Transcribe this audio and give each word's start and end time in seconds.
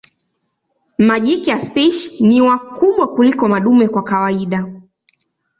Majike 0.97 1.51
ya 1.51 1.59
spishi 1.59 2.23
ni 2.27 2.41
wakubwa 2.41 3.07
kuliko 3.07 3.47
madume 3.47 3.87
kwa 3.89 4.03
kawaida. 4.03 4.65